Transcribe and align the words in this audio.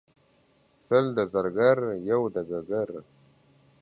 سل 0.85 1.05
د 1.17 1.19
زرګر 1.33 1.77
یو 2.09 2.21
دګګر. 2.35 2.89